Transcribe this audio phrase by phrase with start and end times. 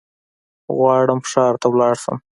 [0.75, 2.17] غواړم ښار ته ولاړشم